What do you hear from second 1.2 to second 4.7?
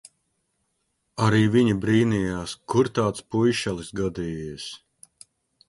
Arī viņa brīnījās, kur tāds puišelis gadījies.